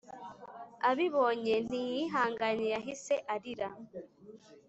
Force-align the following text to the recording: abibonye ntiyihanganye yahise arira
abibonye 0.89 1.55
ntiyihanganye 1.65 2.67
yahise 2.75 3.13
arira 3.33 3.69